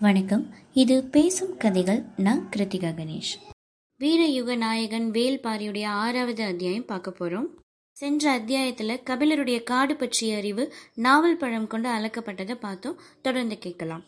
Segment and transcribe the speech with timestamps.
[0.00, 0.54] வணக்கம்.
[0.72, 2.02] இது பேசும் கதைகள்.
[2.16, 3.52] நான் கிருத்திகா கணேஷ்.
[4.00, 7.46] வீரயுக நாயகன் வேல்பாரியுடைய ஆறாவது அத்தியாயம் பார்க்க போறோம்.
[7.92, 13.00] சென்ற அத்தியாயத்துல கபிலருடைய காடு பற்றிய அறிவு நாவல் பழம் கொண்டு அளக்கப்பட்டதை பார்த்தோம்.
[13.22, 14.02] தொடர்ந்து கேட்கலாம்.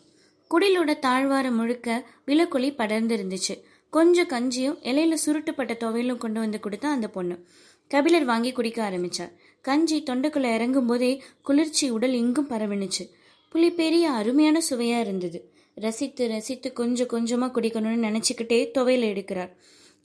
[0.49, 7.07] குடிலோட தாழ்வாரம் முழுக்க விலக்குழி படர்ந்து இருந்துச்சு கொஞ்சம் கஞ்சியும் இலையில சுருட்டுப்பட்ட துவையிலும் கொண்டு வந்து கொடுத்தா அந்த
[7.07, 7.45] பொண்ணு.
[7.87, 9.31] கபிலர் வாங்கி குடிக்க ஆரம்பிச்சார்.
[9.61, 13.09] கஞ்சி தொண்டைக்குள்ள இறங்கும் போதே குளிர்ச்சி உடல் எங்கும் பரவினுச்சு.
[13.53, 15.52] புளி பெரிய அருமையான சுவையா இருந்தது.
[15.73, 19.51] ரசித்து ரசித்து கொஞ்சம் கொஞ்சமாக குடிக்கணும்னு நினச்சிக்கிட்டே துவையில் எடுக்கிறார்.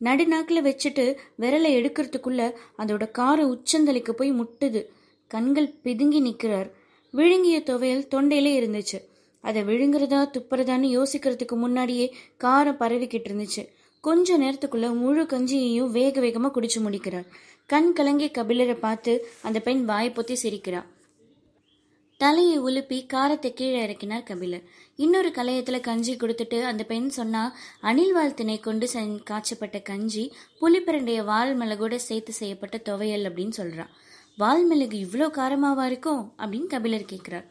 [0.01, 1.05] நடுநாக்கில் வச்சுட்டு
[1.41, 2.43] விரலை எடுக்கிறதுக்குள்ள
[2.79, 4.83] அதோட கார உச்சந்தலைக்கு போய் முட்டுது.
[5.27, 6.71] கண்கள் பிதுங்கி நிற்கிறார்
[7.15, 8.99] விழுங்கிய துவையல் தொண்டையிலே இருந்துச்சு.
[9.41, 12.15] அதை விழுங்குறதா துப்புறதான்னு யோசிக்கிறதுக்கு முன்னாடியே
[12.45, 13.69] காரம் பரவிக்கிட்டு இருந்துச்சு.
[14.01, 17.27] கொஞ்ச நேரத்துக்குள்ள முழு கஞ்சியையும் வேக வேகமாக குடிச்சு முடிக்கிறார்.
[17.67, 20.87] கண் கலங்கி கபிலரை பார்த்து அந்த பெண் வாய் பொத்தி சிரிக்கிறார்
[22.21, 24.63] தலையை உலுப்பி காரத்தை கீழே இறக்கினார் கபிலர்.
[24.99, 27.43] இன்னொரு கலையத்துல கஞ்சி கொடுத்துட்டு அந்த பெண் சொன்னா
[27.81, 28.87] அணில் வாழ்த்தினை கொண்டு
[29.31, 30.25] காய்ச்சப்பட்ட கஞ்சி
[30.61, 33.93] புலிப்பிரண்டைய வால் மிளகோட சேர்த்து செய்யப்பட்ட துவையல் அப்படின்னு சொல்றான்.
[34.37, 36.23] வால் மிளகு இவ்வளோ காரமாவா இருக்கும்?
[36.39, 37.47] அப்படின்னு கபிலர் கேட்கிறார்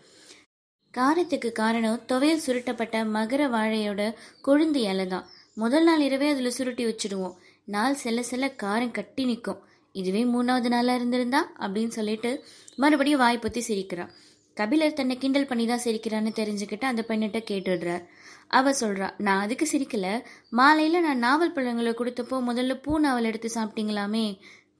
[0.93, 4.01] காரத்துக்கு காரணம் துவையல் சுருட்டப்பட்ட மகர வாழையோட
[4.45, 5.25] கொழுந்து இலை தான்.
[5.55, 7.35] முதல் நாள் இரவே அதில் சுருட்டி வச்சிடுவோம்.
[7.67, 9.61] நாள் செல்ல செல்ல காரம் கட்டி நிற்கும்
[9.95, 11.43] இதுவே மூணாவது நாளாக இருந்திருந்தா?
[11.59, 12.31] அப்படின்னு சொல்லிட்டு
[12.75, 14.07] மறுபடியும் வாய் பொத்தி சிரிக்கிறா
[14.59, 18.03] கபிலர் தன்னை கிண்டல் பண்ணி தான் சிரிக்கிறான்னு தெரிஞ்சுக்கிட்டு அந்த பெண்ணிட்ட கேட்டுடுறார்
[18.57, 20.07] அவ சொல்றா நான் அதுக்கு சிரிக்கல.
[20.59, 24.25] மாலையில நான் நாவல் பழங்களை கொடுத்தப்போ முதல்ல பூ நாவல் எடுத்து சாப்பிட்டீங்களாமே?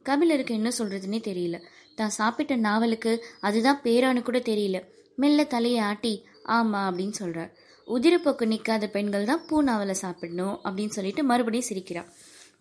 [0.06, 1.58] கபிலருக்கு என்ன சொல்றதுன்னே தெரியல.
[2.00, 4.80] தான் சாப்பிட்ட நாவலுக்கு அதுதான் பேரான்னு கூட தெரியல.
[5.16, 6.14] மெல்ல தலையை ஆட்டி
[6.58, 7.52] ஆமா அப்படின்னு சொல்றார்
[7.88, 12.10] உதிரப்போக்கு நிற்காத பெண்கள் தான் பூ நாவலை சாப்பிடணும் அப்படின்னு சொல்லிட்டு மறுபடியும் சிரிக்கிறான்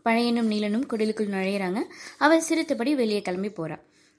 [0.07, 1.81] பழையனும் நீலனும் குடலுக்குள் நுழையிறாங்க.
[2.25, 3.77] அவள் சிரித்தபடி வெளியே கிளம்பி போறா.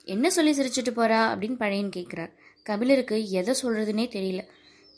[0.07, 1.19] என்ன சொல்லி சிரிச்சிட்டு போறா?
[1.31, 2.31] அப்படின்னு பழையன் கேட்கிறார்
[2.69, 4.43] கபிலருக்கு எதை சொல்றதுனே தெரியல.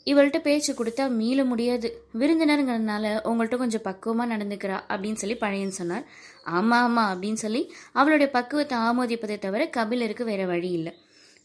[0.06, 1.88] இவள்கிட்ட பேச்சு கொடுத்தா மீள முடியாது.
[2.20, 6.06] விருந்தினருங்கிறதுனால உங்கள்கிட்ட கொஞ்சம் பக்குவமா நடந்துக்கிறா அப்படின்னு சொல்லி பழையன் சொன்னார்.
[6.58, 10.94] ஆமா ஆமா அப்படின்னு சொல்லி அவளுடைய பக்குவத்தை ஆமோதிப்பதை தவிர கபிலருக்கு வேற வழி இல்லை.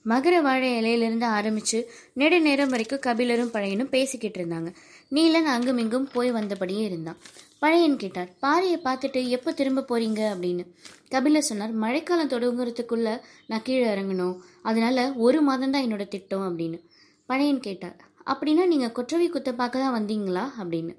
[0.09, 1.83] மகர வாழை இலையிலிருந்து ஆரம்பிச்சு
[2.13, 4.69] நெடு நேரம் வரைக்கும் கபிலரும் பழையனும் பேசிக்கிட்டு இருந்தாங்க.
[5.11, 7.17] நீலன் அங்குமிங்கும் போய் வந்தபடியே இருந்தான்.
[7.59, 10.21] பழையன் கேட்டார் பாறையை பார்த்துட்டு எப்போ திரும்ப போறீங்க?
[10.33, 10.63] அப்படின்னு.
[11.09, 14.35] கபிலர் சொன்னார் மழைக்காலம் தொடங்குறதுக்குள்ள நான் கீழே இறங்கணும்.
[14.61, 16.79] அதனால ஒரு மாதம் தான் என்னோட திட்டம் அப்படின்னு.
[17.25, 20.45] பழையன் கேட்டார் அப்படின்னா நீங்க கொற்றவை குத்த பார்க்க தான் வந்தீங்களா?
[20.59, 20.93] அப்படின்னு.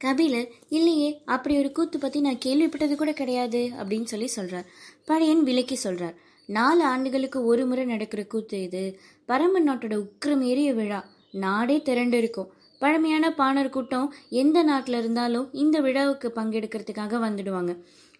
[0.00, 4.66] கபிலர் இல்லையே அப்படி ஒரு கூத்து பத்தி நான் கேள்விப்பட்டது கூட கிடையாது அப்படின்னு சொல்லி சொல்றார்.
[5.04, 6.16] பழையன் விலக்கி சொல்றார்
[6.56, 8.84] நாலு ஆண்டுகளுக்கு ஒரு முறை நடக்கிற கூத்து இது.
[9.30, 11.00] பரமன் நாட்டோட உக்கிரம் ஏறிய விழா.
[11.44, 12.50] நாடே திரண்டு இருக்கும்
[12.82, 14.06] பழமையான பாணர் கூட்டம்
[14.42, 17.72] எந்த நாட்டில் இருந்தாலும் இந்த விழாவுக்கு பங்கெடுக்கிறதுக்காக வந்துடுவாங்க.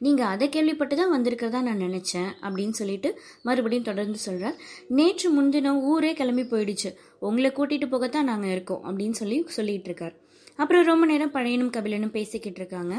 [0.05, 3.11] நீங்கள் அதை கேள்விப்பட்டு தான் வந்திருக்கிறதா நான் நினச்சேன் அப்படின்னு சொல்லிட்டு
[3.43, 4.57] மறுபடியும் தொடர்ந்து சொல்கிறார்
[4.99, 6.91] நேற்று முன்தினம் ஊரே கிளம்பி போயிடுச்சு.
[7.29, 10.15] உங்களை கூட்டிகிட்டு போகத்தான் நாங்கள் இருக்கோம் அப்படின்னு சொல்லி சொல்லிட்டு இருக்கார்.
[10.57, 12.95] அப்புறம் ரொம்ப நேரம் பழையனும் கபிலனும் பேசிக்கிட்டு இருக்காங்க.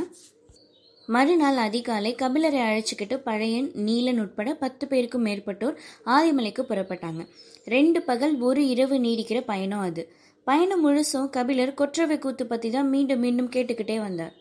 [1.05, 7.27] மறுநாள் அதிகாலை கபிலரை அழைச்சிக்கிட்டு பழையன் நீலன் உட்பட பத்து பேருக்கும் மேற்பட்டோர் ஆதிமலைக்கு புறப்பட்டாங்க.
[7.65, 10.11] ரெண்டு பகல் ஒரு இரவு நீடிக்கிற பயணம் அது.
[10.43, 14.33] பயணம் முழுசும் கபிலர் கொற்றவை கூத்து பத்தி தான் மீண்டும் மீண்டும் கேட்டுக்கிட்டே வந்தார்.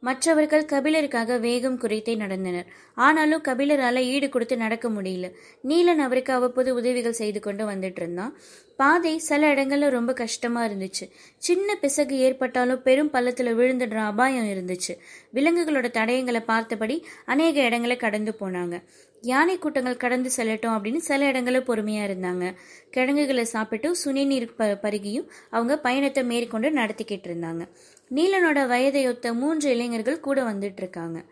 [0.00, 2.66] மற்றவர்கள் கபிலருக்காக வேகம் குறைத்தே நடந்தனர்.
[2.94, 5.32] ஆனாலும் கபிலரால ஈடு கொடுத்து நடக்க முடியல.
[5.68, 8.38] நீலன் அவருக்கு அவ்வப்போது உதவிகள் செய்து கொண்டு வந்துட்டு இருந்தான்.
[8.76, 11.10] பாதை சில இடங்கள்ல ரொம்ப கஷ்டமா இருந்துச்சு.
[11.38, 14.98] சின்ன பிசகு ஏற்பட்டாலும் பெரும் பள்ளத்துல விழுந்துடுற அபாயம் இருந்துச்சு.
[15.34, 18.82] விலங்குகளோட தடயங்களை பார்த்தபடி அநேக இடங்களை கடந்து போனாங்க.
[19.22, 22.54] யானை கூட்டங்கள் கடந்து செல்லட்டும் அப்படின்னு சில இடங்களில் பொறுமையா இருந்தாங்க.
[22.90, 27.68] கிழங்குகளை சாப்பிட்டு சுனிநீர் ப பருகியும் அவங்க பயணத்தை மேற்கொண்டு நடத்திக்கிட்டு இருந்தாங்க.
[28.14, 31.24] நீலனோட வயதையொத்த மூன்று இளைஞர்கள் கூட வந்துட்டு இருக்காங்க.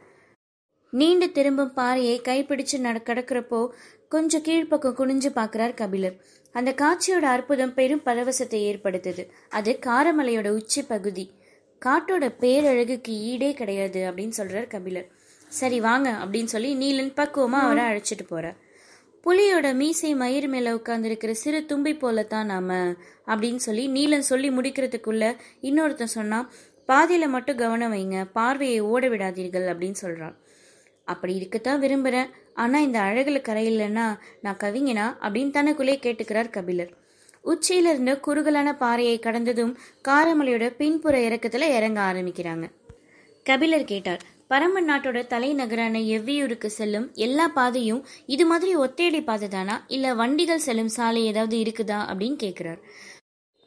[0.91, 3.69] நீண்டு திரும்பும் பாறையை கைப்பிடிச்சு நட கடக்கிறப்போ
[4.09, 6.16] கொஞ்சம் கீழ்ப்பக்கம் குனிஞ்சு பார்க்கிறார் கபிலர்.
[6.53, 9.28] அந்த காட்சியோட அற்புதம் பெரும் பரவசத்தை ஏற்படுத்துது.
[9.49, 11.31] அது காரமலையோட உச்சி பகுதி.
[11.87, 15.09] காட்டோட பேரழகுக்கு ஈடே கிடையாது அப்படின்னு சொல்றார் கபிலர்.
[15.49, 18.56] சரி வாங்க அப்படின்னு சொல்லி நீலன் பக்குவமா அவரை அழைச்சிட்டு போறார்.
[19.26, 22.94] புலியோட மீசை மயிர் மேல உட்கார்ந்துருக்கிற சிறு தும்பி போலத்தான் நாம
[23.26, 26.50] அப்படின்னு சொல்லி நீலன் சொல்லி முடிக்கிறதுக்குள்ள இன்னொருத்தன் சொன்னா
[26.88, 30.34] பாதியில மட்டும் கவனம் வைங்க பார்வையை ஓட விடாதீர்கள் அப்படின்னு சொல்றான்.
[31.04, 32.26] அப்படி இருக்கத்தான் விரும்புறேன்.
[32.54, 35.24] ஆனா இந்த அழகுல கரையிலன்னா நான் கவிஞனா?
[35.24, 36.92] அப்படின்னு தனக்குள்ளே கேட்டுக்கிறார் கபிலர்.
[37.42, 39.78] உச்சியிலிருந்து குறுகலான பாறையை கடந்ததும்
[40.09, 42.71] காரமலையோட பின்புற இறக்கத்துல இறங்க ஆரம்பிக்கிறாங்க.
[43.44, 50.15] கபிலர் கேட்டார் பரமன் நாட்டோட தலைநகரான எவ்வியூருக்கு செல்லும் எல்லா பாதையும் இது மாதிரி ஒத்தையடி பாதை தானா இல்ல
[50.15, 51.98] வண்டிகள் செல்லும் சாலை ஏதாவது இருக்குதா?
[52.12, 52.78] அப்படின்னு கேக்குறார்.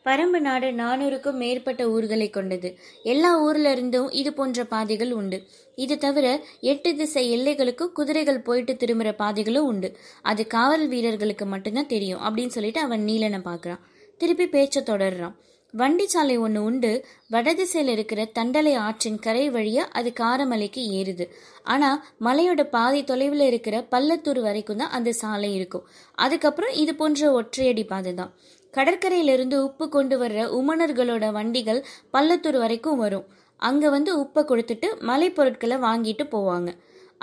[0.05, 2.77] பரம்பு நாடு நானூறுக்கும் மேற்பட்ட ஊர்களை கொண்டது.
[3.03, 5.43] எல்லா ஊர்ல இருந்தும் இது போன்ற பாதைகள் உண்டு.
[5.75, 9.97] இது தவிர எட்டு திசை எல்லைகளுக்கும் குதிரைகள் போயிட்டு திரும்புற பாதைகளும் உண்டு.
[10.21, 13.79] அது காவல் வீரர்களுக்கு மட்டும்தான் தெரியும் அப்படின்னு சொல்லிட்டு அவன் நீலனை பார்க்குறான்.
[14.17, 15.35] திருப்பி பேச்ச தொடர்றான்.
[15.79, 16.89] வண்டி சாலை ஒன்று உண்டு.
[17.33, 21.25] வடதிசையில் இருக்கிற தண்டலை ஆற்றின் கரை வழியா அது காரமலைக்கு ஏறுது.
[21.73, 21.89] ஆனா
[22.27, 25.85] மலையோட பாதி தொலைவில் இருக்கிற பள்ளத்தூர் வரைக்கும் தான் அந்த சாலை இருக்கும்.
[26.25, 28.33] அதுக்கப்புறம் இது போன்ற ஒற்றையடி பாதை தான்.
[28.73, 31.81] கடற்கரையிலிருந்து உப்பு கொண்டு வர்ற உமணர்களோட வண்டிகள்
[32.15, 33.25] பள்ளத்தூர் வரைக்கும் வரும்.
[33.69, 36.69] அங்க வந்து உப்பை கொடுத்துட்டு மலை பொருட்களை வாங்கிட்டு போவாங்க.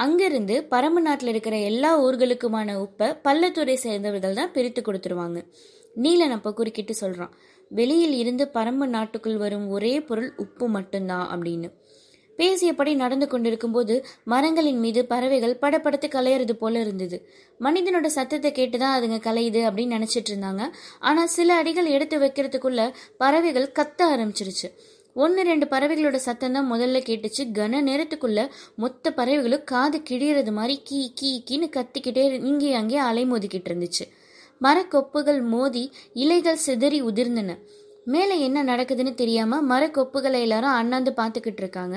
[0.05, 5.39] அங்கிருந்து பரம்பு நாட்டில் இருக்கிற எல்லா ஊர்களுக்குமான உப்பை பள்ளத்தூரை சேர்ந்தவர்கள் தான் பிரித்து கொடுத்துருவாங்க.
[6.05, 7.33] நீலன் அப்போ குறுக்கிட்டு சொல்றான்.
[7.69, 11.71] வெளியில் இருந்து பரம்பு நாட்டுக்குள் வரும் ஒரே பொருள் உப்பு மட்டும்தான் அப்படின்னு.
[12.37, 17.29] பேசியபடி நடந்து கொண்டிருக்கும்போது மரங்களின் மீது பறவைகள் படப்படுத்து கலையிறது போல இருந்தது.
[17.61, 20.71] மனிதனோட சத்தத்தை கேட்டுதான் அதுங்க கலையுது அப்படின்னு நினைச்சிட்டு இருந்தாங்க.
[20.99, 24.73] ஆனா சில அடிகள் எடுத்து வைக்கிறதுக்குள்ள பறவைகள் கத்த ஆரம்பிச்சிருச்சு.
[25.15, 27.45] ஒன்று ரெண்டு பறவைகளோட சத்தம் தான் முதல்ல கேட்டுச்சு.
[27.45, 34.05] கன நேரத்துக்குள்ள மொத்த பறவைகளும் காது கிழியறது மாதிரி கீ கீ கீன்னு கத்திக்கிட்டே இங்கே அங்கே அலைமோதிக்கிட்டு இருந்துச்சு.
[34.61, 37.51] மரக்கொப்புகள் மோதி இலைகள் சிதறி உதிர்ந்தன.
[38.05, 41.97] மேலே என்ன நடக்குதுன்னு தெரியாம மரக்கொப்புகளை எல்லாரும் அண்ணாந்து பார்த்துக்கிட்டு இருக்காங்க.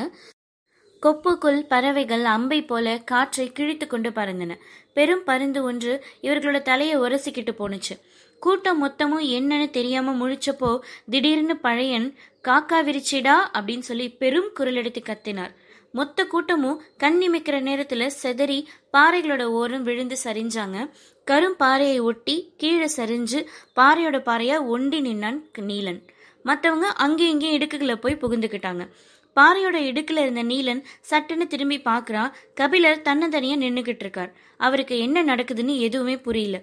[1.04, 4.56] கொப்புக்குள் பறவைகள் அம்பை போல காற்றை கிழித்து கொண்டு பறந்தன.
[4.94, 7.96] பெரும் பருந்து ஒன்று இவர்களோட தலையை உரசிக்கிட்டு போனுச்சு
[8.40, 10.70] கூட்டம் மொத்தமும் என்னன்னு தெரியாம முழிச்சப்போ
[11.10, 12.08] திடீர்னு பழையன்
[12.44, 15.52] காக்கா விரிச்சிடா அப்படின்னு சொல்லி பெரும் குரல் எடுத்து கத்தினார்.
[15.92, 20.90] மொத்த கூட்டமும் கண்ணிமைக்கிற நேரத்துல செதறி பாறைகளோட ஓரம் விழுந்து சரிஞ்சாங்க.
[21.32, 23.46] கரும் பாறையை ஒட்டி கீழே சரிஞ்சு
[23.76, 26.02] பாறையோட பாறையா ஒண்டி நின்னான் நீலன்.
[26.46, 28.90] மற்றவங்க அங்கேயும் இங்கேயும் இடுக்குகளை போய் புகுந்துக்கிட்டாங்க.
[29.36, 34.34] பாறையோட இடுக்குல இருந்த நீலன் சட்டுன்னு திரும்பி பார்க்குறா கபிலர் தன்னந்தனியா நின்னுகிட்டு இருக்கார்.
[34.58, 36.60] அவருக்கு என்ன நடக்குதுன்னு எதுவுமே புரியல.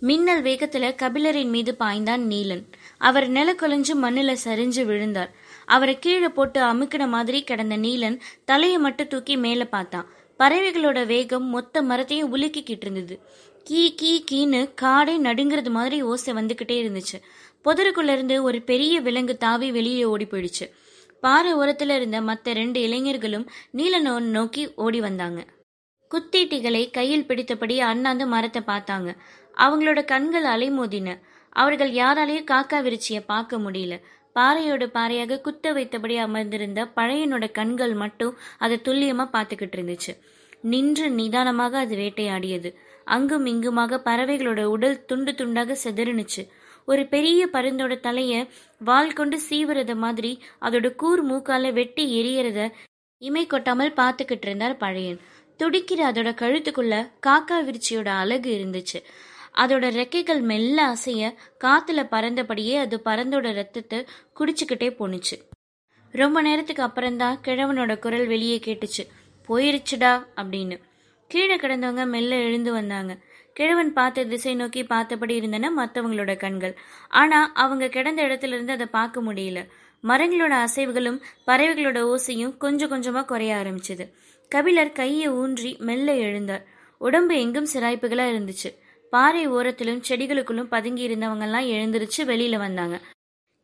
[0.00, 2.64] மின்னல் வேகத்துல கபிலரின் மீது பாய்ந்தான் நீலன்.
[2.98, 5.30] அவர் நில கொலைஞ்சு மண்ணுல சரிஞ்சு விழுந்தார்.
[5.66, 10.08] அவரை கீழே போட்டு அமுக்கின மாதிரி கிடந்த நீலன் தலையை மட்டும் தூக்கி மேல பார்த்தான்
[10.38, 13.20] பறவைகளோட வேகம் மொத்த மரத்தையும் உலுக்கிக்கிட்டு இருந்தது.
[13.64, 17.22] கீ கீ கீன்னு காடை நடுங்கிறது மாதிரி ஓசை வந்துகிட்டே இருந்துச்சு.
[17.64, 20.70] புதருக்குள்ள இருந்து ஒரு பெரிய விலங்கு தாவி வெளியே ஓடி போயிடுச்சு.
[21.20, 25.46] பாறை ஓரத்துல இருந்த மற்ற ரெண்டு இளைஞர்களும் நீலனை நோக்கி ஓடி வந்தாங்க.
[26.10, 29.16] குத்தீட்டிகளை கையில் பிடித்தபடி அண்ணாந்து மரத்தை பார்த்தாங்க.
[29.56, 31.20] அவங்களோட கண்கள் அலைமோதின.
[31.48, 34.00] அவர்கள் யாராலையும் காக்கா விரிச்சிய பார்க்க முடியல.
[34.36, 40.12] பாறையோட பாறையாக குத்த வைத்தபடி அமர்ந்திருந்த பழையனோட கண்கள் மட்டும் அதை துல்லியமா பார்த்துக்கிட்டு இருந்துச்சு.
[40.60, 42.70] நின்று நிதானமாக அது வேட்டையாடியது.
[43.04, 46.42] அங்கும் இங்குமாக பறவைகளோட உடல் துண்டு துண்டாக செதறினுச்சு.
[46.84, 48.32] ஒரு பெரிய பருந்தோட தலைய
[48.78, 52.70] வால் கொண்டு சீவுறத மாதிரி அதோட கூர் மூக்கால வெட்டி எரியறத
[53.22, 55.20] இமை கொட்டாமல் பார்த்துக்கிட்டு இருந்தார் பழையன்.
[55.60, 56.94] துடிக்கிற அதோட கழுத்துக்குள்ள
[57.26, 58.98] காக்கா விருச்சியோட அழகு இருந்துச்சு.
[59.58, 61.34] அதோட ரெக்கைகள் மெல்ல அசைய
[61.64, 64.06] காத்துல பறந்தபடியே அது பறந்தோட ரத்தத்தை
[64.38, 65.52] குடிச்சுக்கிட்டே போணுச்சு.
[66.10, 69.06] ரொம்ப நேரத்துக்கு அப்புறம்தான் கிழவனோட குரல் வெளியே கேட்டுச்சு.
[69.48, 70.80] போயிருச்சுடா அப்படின்னு.
[71.28, 73.16] கீழே கிடந்தவங்க மெல்ல எழுந்து வந்தாங்க.
[73.52, 76.78] கிழவன் பார்த்த திசை நோக்கி பார்த்தபடி இருந்தன மற்றவங்களோட கண்கள்.
[77.08, 79.68] ஆனா அவங்க கிடந்த இடத்துல இருந்து அதை பார்க்க முடியல.
[80.02, 84.12] மரங்களோட அசைவுகளும் பறவைகளோட ஓசையும் கொஞ்சம் கொஞ்சமா குறைய ஆரம்பிச்சது.
[84.48, 86.64] கபிலர் கையை ஊன்றி மெல்ல எழுந்தார்.
[86.98, 88.82] உடம்பு எங்கும் சிராய்ப்புகளா இருந்துச்சு.
[89.10, 93.00] பாறை ஓரத்திலும் செடிகளுக்குள்ளும் பதுங்கி இருந்தவங்கெல்லாம் எழுந்திருச்சு வெளியில வந்தாங்க.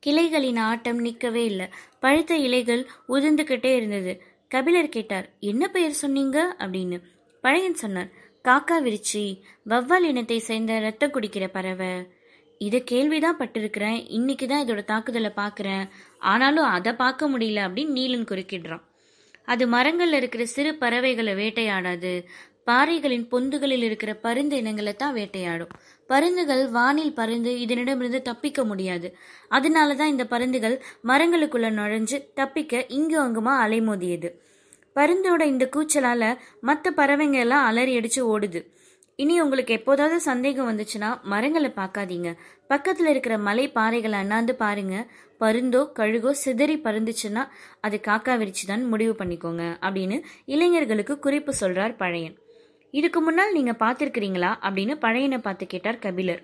[0.00, 1.68] கிளைகளின் ஆட்டம் நிற்கவே இல்லை.
[2.00, 4.22] பழுத்த இலைகள் உதிர்ந்துகிட்டே இருந்தது.
[4.48, 6.56] கபிலர் கேட்டார் என்ன பெயர் சொன்னீங்க?
[6.58, 7.00] அப்படின்னு.
[7.40, 8.08] பழையன் சொன்னார்
[8.44, 12.06] காக்கா விரிச்சி வவ்வால் இனத்தை சேர்ந்த ரத்த குடிக்கிற பறவை.
[12.58, 14.04] இதை கேள்விதான் பட்டிருக்கிறேன்.
[14.08, 15.88] இன்னைக்கு தான் இதோட தாக்குதலை பார்க்குறேன்.
[16.18, 18.82] ஆனாலும் அதை பார்க்க முடியல அப்படின்னு நீலன் குறுக்கிடுறான்.
[19.44, 22.24] அது மரங்கள்ல இருக்கிற சிறு பறவைகளை வேட்டையாடாது.
[22.70, 25.72] பாறைகளின் பொந்துகளில் இருக்கிற பருந்து இனங்களை தான் வேட்டையாடும்.
[26.10, 29.08] பருந்துகள் வானில் பறந்து இதனிடமிருந்து தப்பிக்க முடியாது.
[29.48, 30.76] அதனால தான் இந்த பருந்துகள்
[31.10, 34.30] மரங்களுக்குள்ள நுழைஞ்சு தப்பிக்க இங்கு அங்குமா அலைமோதியது.
[34.98, 36.22] பருந்தோட இந்த கூச்சலால
[36.68, 38.60] மற்ற பறவைங்க எல்லாம் அலறி அடிச்சு ஓடுது.
[39.18, 42.28] இனி உங்களுக்கு எப்போதாவது சந்தேகம் வந்துச்சுன்னா மரங்களை பார்க்காதீங்க.
[42.72, 44.96] பக்கத்துல இருக்கிற மலை பாறைகளை அண்ணாந்து பாருங்க.
[45.42, 47.42] பருந்தோ கழுகோ சிதறி பருந்துச்சுன்னா
[47.86, 50.18] அது காக்கா விரிச்சு தான் முடிவு பண்ணிக்கோங்க அப்படின்னு
[50.54, 52.36] இளைஞர்களுக்கு குறிப்பு சொல்றார் பழையன்.
[52.90, 54.52] இதுக்கு முன்னால் நீங்க பார்த்திருக்கிறீங்களா?
[54.62, 56.42] அப்படின்னு பழையனை பார்த்து கேட்டார் கபிலர்.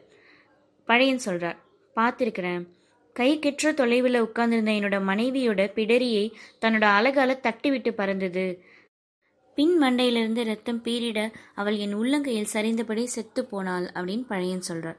[0.87, 1.57] பழையன் சொல்றார்
[1.97, 2.67] பார்த்திருக்கிறேன்.
[3.13, 8.63] கை கெற்ற தொலைவில் உட்கார்ந்திருந்த என்னோட மனைவியோட பிடரியை தன்னோட அழகால தட்டி விட்டு பறந்தது.
[9.55, 14.97] பின் மண்டையிலிருந்து ரத்தம் பீறிட அவள் என் உள்ளங்கையில் சரிந்தபடி செத்து போனாள் அப்படின்னு பழையன் சொல்றார்.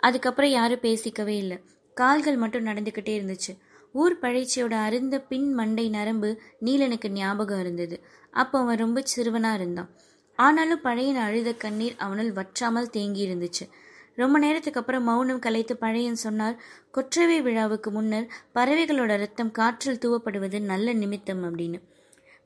[0.00, 1.58] அதுக்கப்புறம் யாரும் பேசிக்கவே இல்லை.
[1.94, 3.58] கால்கள் மட்டும் நடந்துக்கிட்டே இருந்துச்சு.
[3.92, 8.04] ஊர் பழைச்சியோட அருந்த பின் மண்டை நரம்பு நீலனுக்கு ஞாபகம் இருந்தது.
[8.30, 9.90] அப்போ அவன் ரொம்ப சிறுவனா இருந்தான்.
[10.36, 13.64] ஆனாலும் பழையன் அழுத கண்ணீர் அவனுள் வற்றாமல் தேங்கி இருந்துச்சு
[14.16, 16.56] ரொம்ப நேரத்துக்கு அப்புறம் மௌனம் கலைத்து பழையன் சொன்னார்
[16.90, 21.80] கொற்றவை விழாவுக்கு முன்னர் பறவைகளோட ரத்தம் காற்றில் தூவப்படுவது நல்ல நிமித்தம் அப்படின்னு.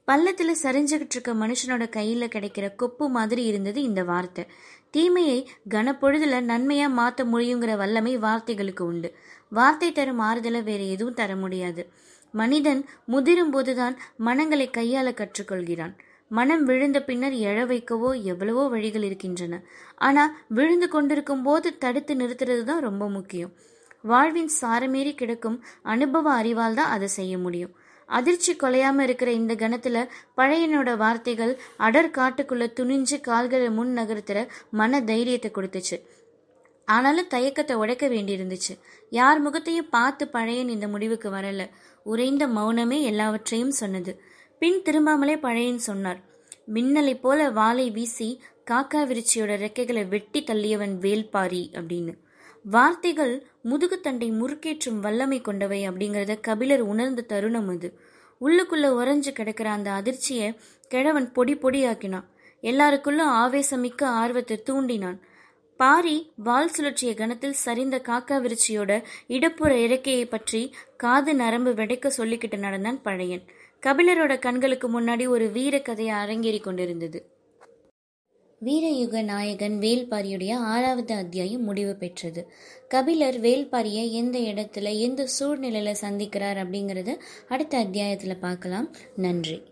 [0.04, 4.46] பள்ளத்தில் சரிஞ்சுக்கிட்டு இருக்க மனுஷனோட கையில கிடைக்கிற கொப்பு மாதிரி இருந்தது இந்த வார்த்தை.
[4.90, 5.38] தீமையை
[5.70, 9.14] கனப்பொழுதுல நன்மையா மாத்த முடியுங்கிற வல்லமை வார்த்தைகளுக்கு உண்டு.
[9.50, 11.84] வார்த்தை தரும் ஆறுதலை வேறு எதுவும் தர முடியாது.
[12.32, 15.94] மனிதன் முதிரும் போதுதான் மனங்களை கையாள கற்றுக்கொள்கிறான்.
[16.30, 19.54] மனம் விழுந்த பின்னர் எழ வைக்கவோ எவ்வளவோ வழிகள் இருக்கின்றன.
[19.98, 23.52] ஆனால் விழுந்து கொண்டிருக்கும் போது தடுத்து நிறுத்துறது தான் ரொம்ப முக்கியம்.
[24.02, 25.58] வாழ்வின் சாரமேறி கிடக்கும்
[25.94, 27.74] அனுபவ அறிவால் தான் அதை செய்ய முடியும்.
[28.08, 29.98] அதிர்ச்சி கொலையாம இருக்கிற இந்த கணத்துல
[30.36, 34.38] பழையனோட வார்த்தைகள் அடர் காட்டுக்குள்ள துணிஞ்சு கால்களை முன் நகர்த்துற
[34.70, 35.98] மன தைரியத்தை கொடுத்துச்சு.
[36.88, 38.74] ஆனாலும் தயக்கத்தை உடைக்க வேண்டியிருந்துச்சு.
[39.12, 41.64] யார் முகத்தையும் பார்த்து பழையன் இந்த முடிவுக்கு வரல.
[42.06, 44.12] உறைந்த மௌனமே எல்லாவற்றையும் சொன்னது.
[44.60, 46.18] பின் திரும்பாமலே பழையன் சொன்னார்.
[46.74, 48.26] மின்னலை போல வாளை வீசி
[48.70, 52.12] காக்கா விருச்சியோட ரெக்கைகளை வெட்டி தள்ளியவன் வேல்பாரி அப்படின்னு.
[52.64, 53.32] வார்த்தைகள்
[53.64, 57.88] முதுகுத்தண்டை முறுக்கேற்றும் வல்லமை கொண்டவை அப்படிங்கிறத கபிலர் உணர்ந்த தருணம் அது.
[58.40, 60.50] உள்ளுக்குள்ள உறைஞ்சு கிடக்கிற அந்த அதிர்ச்சியை
[60.88, 62.26] கிழவன் பொடி பொடியாக்கினான்.
[62.62, 65.18] எல்லாருக்குள்ளும் ஆவேசமிக்க ஆர்வத்தை தூண்டினான்.
[65.76, 68.92] பாரி வால் சுழற்சிய கணத்தில் சரிந்த காக்கா விருச்சியோட
[69.26, 73.46] இடப்புற இறக்கையை பற்றி காது நரம்பு வெடைக்க சொல்லிக்கிட்டு நடந்தான் பழையன்.
[73.86, 77.38] கபிலரோட கண்களுக்கு முன்னாடி ஒரு வீர கதையை அரங்கேறி கொண்டிருந்தது.
[78.64, 82.52] வீரயுக நாயகன் வேல்பாரியுடைய ஆறாவது அத்தியாயம் முடிவு பெற்றது.
[82.88, 87.18] கபிலர் வேல்பாரியை எந்த இடத்துல எந்த சூழ்நிலையில சந்திக்கிறார் அப்படிங்கறத
[87.48, 88.94] அடுத்த அத்தியாயத்துல பார்க்கலாம்.
[89.16, 89.62] நன்றி.